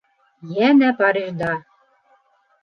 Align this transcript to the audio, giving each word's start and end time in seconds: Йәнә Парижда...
Йәнә 0.53 0.89
Парижда... 1.01 1.51